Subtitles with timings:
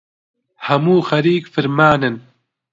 [0.67, 2.15] هەموو خەریک فرمانن